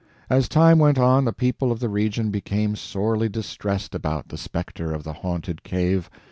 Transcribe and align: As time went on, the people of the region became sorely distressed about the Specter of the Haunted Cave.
As 0.31 0.49
time 0.49 0.79
went 0.79 0.97
on, 0.97 1.25
the 1.25 1.31
people 1.31 1.71
of 1.71 1.79
the 1.79 1.87
region 1.87 2.31
became 2.31 2.75
sorely 2.75 3.29
distressed 3.29 3.93
about 3.93 4.29
the 4.29 4.35
Specter 4.37 4.91
of 4.95 5.03
the 5.03 5.13
Haunted 5.13 5.61
Cave. 5.61 6.09